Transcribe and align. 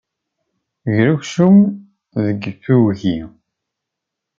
Ger 0.95 1.07
aksum 1.13 1.57
deg 2.25 2.41
tuggi. 2.63 3.19